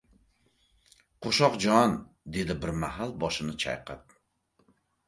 —Qo‘shoqjon!— 1.25 1.95
dedi 2.39 2.57
bir 2.65 2.75
mahal 2.87 3.17
boshini 3.27 3.59
chayqab. 3.67 4.21